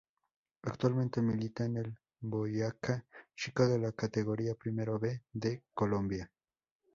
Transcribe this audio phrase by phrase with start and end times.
[0.63, 3.05] Actualmente milita en el Boyacá
[3.35, 6.31] Chicó de la Categoría Primera B de Colombia.